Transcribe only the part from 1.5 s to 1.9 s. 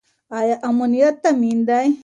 دی؟